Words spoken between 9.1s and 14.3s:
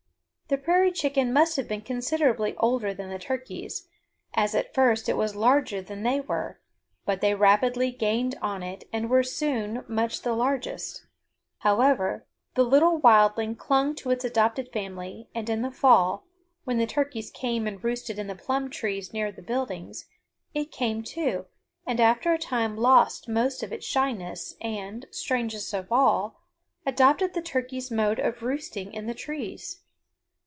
soon much the largest. However, the little wildling clung to its